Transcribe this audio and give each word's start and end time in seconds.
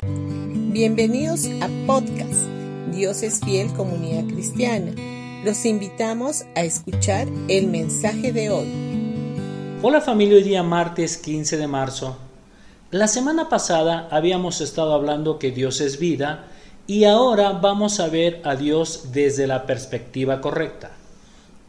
Bienvenidos 0.00 1.46
a 1.60 1.68
podcast 1.88 2.46
Dios 2.92 3.24
es 3.24 3.40
fiel 3.40 3.72
comunidad 3.72 4.32
cristiana. 4.32 4.92
Los 5.44 5.64
invitamos 5.64 6.44
a 6.54 6.62
escuchar 6.62 7.26
el 7.48 7.66
mensaje 7.66 8.32
de 8.32 8.48
hoy. 8.50 8.68
Hola 9.82 10.00
familia, 10.00 10.36
hoy 10.36 10.44
día 10.44 10.62
martes 10.62 11.16
15 11.16 11.56
de 11.56 11.66
marzo. 11.66 12.16
La 12.92 13.08
semana 13.08 13.48
pasada 13.48 14.06
habíamos 14.12 14.60
estado 14.60 14.92
hablando 14.92 15.40
que 15.40 15.50
Dios 15.50 15.80
es 15.80 15.98
vida 15.98 16.46
y 16.86 17.02
ahora 17.02 17.54
vamos 17.54 17.98
a 17.98 18.06
ver 18.06 18.40
a 18.44 18.54
Dios 18.54 19.08
desde 19.12 19.48
la 19.48 19.66
perspectiva 19.66 20.40
correcta. 20.40 20.92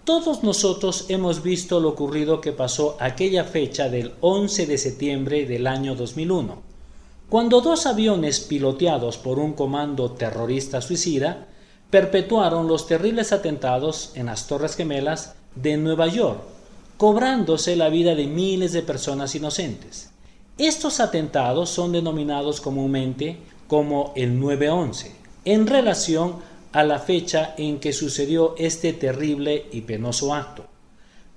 Todos 0.04 0.43
nosotros 0.43 1.05
hemos 1.09 1.41
visto 1.41 1.80
lo 1.80 1.89
ocurrido 1.89 2.41
que 2.41 2.52
pasó 2.52 2.96
aquella 3.00 3.43
fecha 3.43 3.89
del 3.89 4.14
11 4.21 4.68
de 4.68 4.77
septiembre 4.77 5.48
del 5.48 5.66
año 5.66 5.96
2001 5.96 6.68
cuando 7.30 7.61
dos 7.61 7.86
aviones 7.86 8.39
piloteados 8.39 9.18
por 9.18 9.38
un 9.38 9.54
comando 9.54 10.11
terrorista 10.11 10.82
suicida 10.82 11.46
perpetuaron 11.92 12.68
los 12.68 12.87
terribles 12.87 13.32
atentados 13.32 14.11
en 14.15 14.25
las 14.25 14.47
Torres 14.47 14.75
Gemelas 14.75 15.36
de 15.56 15.78
Nueva 15.78 16.07
York, 16.07 16.42
cobrándose 16.97 17.75
la 17.75 17.89
vida 17.89 18.15
de 18.15 18.25
miles 18.25 18.73
de 18.73 18.82
personas 18.82 19.36
inocentes. 19.36 20.10
Estos 20.57 21.00
atentados 21.00 21.70
son 21.70 21.92
denominados 21.92 22.61
comúnmente 22.61 23.37
como 23.68 24.11
el 24.15 24.39
9-11, 24.39 25.11
en 25.46 25.68
relación 25.68 26.37
a 26.71 26.84
la 26.84 27.00
fecha 27.00 27.54
en 27.57 27.79
que 27.79 27.93
sucedió 27.93 28.56
este 28.57 28.92
terrible 28.93 29.68
y 29.71 29.82
penoso 29.82 30.34
acto. 30.34 30.65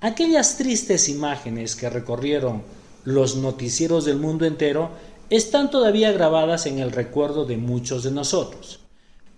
Aquellas 0.01 0.57
tristes 0.57 1.09
imágenes 1.09 1.77
que 1.77 1.89
recorrieron 1.89 2.63
los 3.05 3.37
noticieros 3.37 4.05
del 4.05 4.19
mundo 4.19 4.45
entero 4.47 4.91
están 5.33 5.71
todavía 5.71 6.13
grabadas 6.13 6.67
en 6.67 6.79
el 6.79 6.93
recuerdo 6.93 7.47
de 7.47 7.57
muchos 7.57 8.03
de 8.03 8.11
nosotros. 8.11 8.81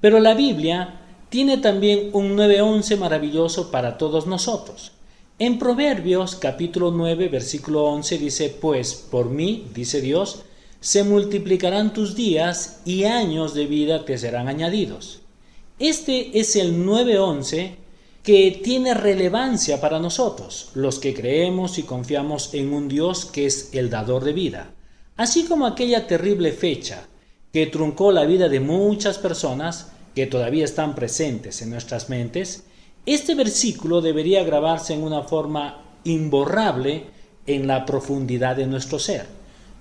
Pero 0.00 0.18
la 0.18 0.34
Biblia 0.34 1.00
tiene 1.28 1.58
también 1.58 2.10
un 2.12 2.36
9.11 2.36 2.98
maravilloso 2.98 3.70
para 3.70 3.96
todos 3.96 4.26
nosotros. 4.26 4.90
En 5.38 5.56
Proverbios 5.56 6.34
capítulo 6.34 6.90
9 6.90 7.28
versículo 7.28 7.84
11 7.84 8.18
dice, 8.18 8.48
pues 8.60 9.06
por 9.08 9.30
mí, 9.30 9.68
dice 9.72 10.00
Dios, 10.00 10.42
se 10.80 11.04
multiplicarán 11.04 11.92
tus 11.92 12.16
días 12.16 12.80
y 12.84 13.04
años 13.04 13.54
de 13.54 13.66
vida 13.66 14.04
te 14.04 14.18
serán 14.18 14.48
añadidos. 14.48 15.20
Este 15.78 16.40
es 16.40 16.56
el 16.56 16.84
9.11 16.84 17.76
que 18.24 18.60
tiene 18.64 18.94
relevancia 18.94 19.80
para 19.80 20.00
nosotros, 20.00 20.70
los 20.74 20.98
que 20.98 21.14
creemos 21.14 21.78
y 21.78 21.84
confiamos 21.84 22.52
en 22.52 22.72
un 22.72 22.88
Dios 22.88 23.26
que 23.26 23.46
es 23.46 23.70
el 23.74 23.90
dador 23.90 24.24
de 24.24 24.32
vida. 24.32 24.74
Así 25.16 25.44
como 25.44 25.66
aquella 25.66 26.06
terrible 26.06 26.52
fecha 26.52 27.06
que 27.52 27.66
truncó 27.66 28.10
la 28.10 28.24
vida 28.24 28.48
de 28.48 28.58
muchas 28.60 29.18
personas 29.18 29.92
que 30.14 30.26
todavía 30.26 30.64
están 30.64 30.94
presentes 30.94 31.62
en 31.62 31.70
nuestras 31.70 32.08
mentes, 32.08 32.64
este 33.06 33.34
versículo 33.34 34.00
debería 34.00 34.42
grabarse 34.42 34.94
en 34.94 35.02
una 35.02 35.22
forma 35.22 35.82
imborrable 36.04 37.06
en 37.46 37.66
la 37.66 37.84
profundidad 37.86 38.56
de 38.56 38.66
nuestro 38.66 38.98
ser. 38.98 39.26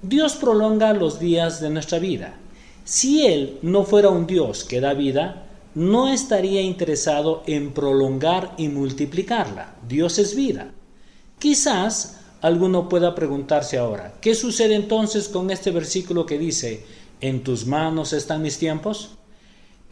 Dios 0.01 0.35
prolonga 0.35 0.93
los 0.93 1.19
días 1.19 1.61
de 1.61 1.69
nuestra 1.69 1.97
vida. 1.97 2.35
Si 2.83 3.25
Él 3.25 3.57
no 3.61 3.85
fuera 3.85 4.09
un 4.09 4.27
Dios 4.27 4.65
que 4.65 4.81
da 4.81 4.93
vida, 4.93 5.45
no 5.73 6.13
estaría 6.13 6.61
interesado 6.61 7.41
en 7.47 7.71
prolongar 7.71 8.53
y 8.57 8.67
multiplicarla. 8.67 9.75
Dios 9.87 10.19
es 10.19 10.35
vida. 10.35 10.71
Quizás 11.39 12.19
alguno 12.43 12.89
pueda 12.89 13.15
preguntarse 13.15 13.77
ahora, 13.77 14.15
¿qué 14.19 14.35
sucede 14.35 14.75
entonces 14.75 15.29
con 15.29 15.49
este 15.49 15.71
versículo 15.71 16.25
que 16.25 16.37
dice, 16.37 16.85
¿en 17.21 17.41
tus 17.41 17.65
manos 17.65 18.11
están 18.11 18.41
mis 18.41 18.57
tiempos? 18.57 19.11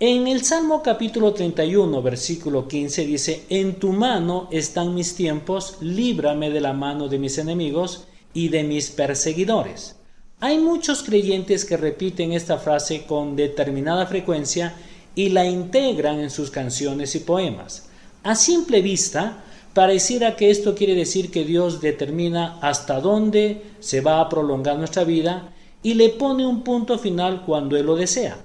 En 0.02 0.28
el 0.28 0.44
Salmo 0.44 0.84
capítulo 0.84 1.34
31, 1.34 2.02
versículo 2.02 2.68
15 2.68 3.06
dice, 3.06 3.46
En 3.50 3.76
tu 3.76 3.94
mano 3.94 4.50
están 4.52 4.94
mis 4.94 5.16
tiempos, 5.16 5.78
líbrame 5.80 6.50
de 6.50 6.60
la 6.60 6.74
mano 6.74 7.08
de 7.08 7.20
mis 7.20 7.38
enemigos 7.38 8.08
y 8.34 8.50
de 8.50 8.64
mis 8.64 8.90
perseguidores. 8.90 9.96
Hay 10.42 10.58
muchos 10.58 11.04
creyentes 11.04 11.64
que 11.64 11.78
repiten 11.78 12.34
esta 12.34 12.58
frase 12.58 13.06
con 13.06 13.38
determinada 13.38 14.08
frecuencia 14.08 14.76
y 15.16 15.30
la 15.30 15.46
integran 15.46 16.20
en 16.20 16.30
sus 16.30 16.52
canciones 16.52 17.16
y 17.16 17.20
poemas. 17.20 17.88
A 18.24 18.36
simple 18.36 18.82
vista, 18.82 19.46
Pareciera 19.74 20.36
que 20.36 20.50
esto 20.50 20.76
quiere 20.76 20.96
decir 20.96 21.32
que 21.32 21.46
Dios 21.46 21.80
determina 21.80 22.60
hasta 22.62 23.00
dónde 23.00 23.64
se 23.80 24.02
va 24.02 24.20
a 24.20 24.28
prolongar 24.28 24.78
nuestra 24.78 25.06
vida 25.06 25.54
y 25.82 25.94
le 25.94 26.10
pone 26.10 26.46
un 26.46 26.64
punto 26.64 27.00
final 27.00 27.44
cuando 27.46 27.78
Él 27.78 27.86
lo 27.86 27.96
desea. 27.96 28.38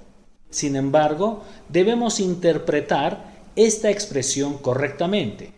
Sin 0.49 0.77
embargo, 0.77 1.43
debemos 1.67 2.21
interpretar 2.21 3.35
esta 3.57 3.89
expresión 3.89 4.57
correctamente. 4.59 5.51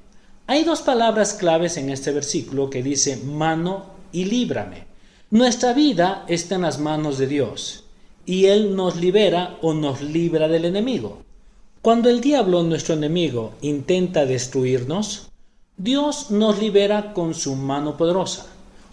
Hay 0.47 0.63
dos 0.63 0.81
palabras 0.81 1.35
claves 1.35 1.78
en 1.78 1.91
este 1.91 2.12
versículo 2.12 2.72
que 2.72 2.81
dice 2.81 3.18
mano 3.18 3.86
y 4.12 4.25
líbrame. 4.25 4.88
Nuestra 5.30 5.74
vida 5.74 6.25
está 6.28 6.56
en 6.56 6.63
las 6.63 6.80
manos 6.80 7.19
de 7.19 7.28
Dios 7.28 7.84
y 8.25 8.46
Él 8.46 8.75
nos 8.75 8.96
libera 8.96 9.57
o 9.62 9.75
nos 9.75 10.01
libra 10.01 10.47
del 10.47 10.66
enemigo. 10.66 11.19
Cuando 11.84 12.09
el 12.09 12.19
diablo, 12.19 12.63
nuestro 12.63 12.96
enemigo, 12.96 13.53
intenta 13.62 14.25
destruirnos, 14.25 15.28
Dios 15.81 16.29
nos 16.29 16.59
libera 16.59 17.13
con 17.13 17.34
su 17.34 17.56
mano 17.56 17.95
poderosa. 17.95 18.47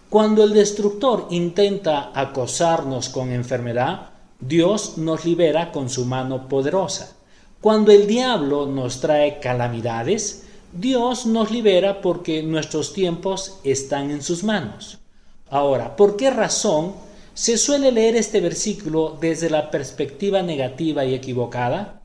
Cuando 0.09 0.45
el 0.45 0.53
destructor 0.53 1.27
intenta 1.31 2.13
acosarnos 2.15 3.09
con 3.09 3.33
enfermedad, 3.33 4.11
Dios 4.39 4.97
nos 4.97 5.25
libera 5.25 5.73
con 5.73 5.91
su 5.91 6.05
mano 6.05 6.47
poderosa. 6.47 7.17
Cuando 7.61 7.91
el 7.91 8.07
diablo 8.07 8.67
nos 8.67 9.01
trae 9.01 9.41
calamidades, 9.41 10.45
Dios 10.73 11.27
nos 11.27 11.51
libera 11.51 12.01
porque 12.01 12.45
nuestros 12.45 12.93
tiempos 12.93 13.59
están 13.65 14.13
en 14.13 14.23
sus 14.23 14.45
manos. 14.45 14.99
Ahora, 15.51 15.97
¿por 15.97 16.17
qué 16.17 16.31
razón 16.31 16.93
se 17.35 17.59
suele 17.59 17.91
leer 17.91 18.15
este 18.15 18.41
versículo 18.41 19.19
desde 19.21 19.51
la 19.51 19.73
perspectiva 19.73 20.41
negativa 20.41 21.05
y 21.05 21.17
equivocada? 21.17 21.96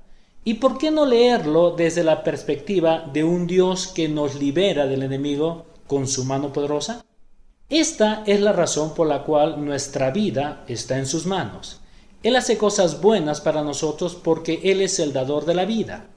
¿Y 0.43 0.55
por 0.55 0.79
qué 0.79 0.89
no 0.89 1.05
leerlo 1.05 1.71
desde 1.71 2.03
la 2.03 2.23
perspectiva 2.23 3.07
de 3.13 3.23
un 3.23 3.45
Dios 3.45 3.87
que 3.87 4.09
nos 4.09 4.33
libera 4.35 4.87
del 4.87 5.03
enemigo 5.03 5.65
con 5.85 6.07
su 6.07 6.25
mano 6.25 6.51
poderosa? 6.51 7.05
Esta 7.69 8.23
es 8.25 8.41
la 8.41 8.51
razón 8.51 8.95
por 8.95 9.07
la 9.07 9.23
cual 9.23 9.63
nuestra 9.63 10.09
vida 10.09 10.65
está 10.67 10.97
en 10.97 11.05
sus 11.05 11.27
manos. 11.27 11.79
Él 12.23 12.35
hace 12.35 12.57
cosas 12.57 13.01
buenas 13.01 13.39
para 13.39 13.61
nosotros 13.61 14.15
porque 14.15 14.61
Él 14.63 14.81
es 14.81 14.99
el 14.99 15.13
dador 15.13 15.45
de 15.45 15.53
la 15.53 15.65
vida. 15.65 16.07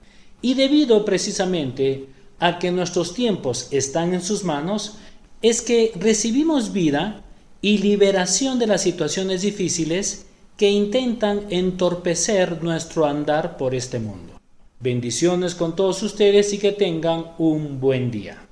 Y 0.41 0.55
debido 0.55 1.05
precisamente 1.05 2.09
a 2.39 2.59
que 2.59 2.71
nuestros 2.71 3.13
tiempos 3.13 3.69
están 3.73 4.15
en 4.15 4.23
sus 4.23 4.43
manos, 4.43 4.97
es 5.43 5.61
que 5.61 5.93
recibimos 5.97 6.73
vida 6.73 7.23
y 7.61 7.79
liberación 7.79 8.59
de 8.59 8.69
las 8.69 8.83
situaciones 8.83 9.43
difíciles 9.43 10.27
que 10.57 10.71
intentan 10.71 11.47
entorpecer 11.51 12.63
nuestro 12.63 13.07
andar 13.07 13.57
por 13.57 13.75
este 13.75 13.99
mundo. 13.99 14.41
Bendiciones 14.79 15.55
con 15.55 15.75
todos 15.75 16.03
ustedes 16.03 16.53
y 16.53 16.59
que 16.59 16.73
tengan 16.73 17.33
un 17.39 17.81
buen 17.81 18.11
día. 18.11 18.47